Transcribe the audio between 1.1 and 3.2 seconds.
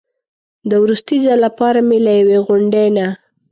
ځل لپاره مې له یوې غونډۍ نه.